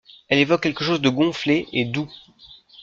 Elle 0.29 0.39
évoque 0.39 0.63
quelque 0.63 0.83
chose 0.83 0.99
de 0.99 1.09
gonflé 1.09 1.67
et 1.73 1.85
doux. 1.85 2.09